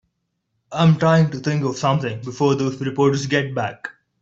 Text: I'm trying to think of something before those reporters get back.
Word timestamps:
I'm 0.71 0.97
trying 0.97 1.29
to 1.29 1.37
think 1.37 1.63
of 1.63 1.77
something 1.77 2.21
before 2.23 2.55
those 2.55 2.81
reporters 2.81 3.27
get 3.27 3.53
back. 3.53 3.87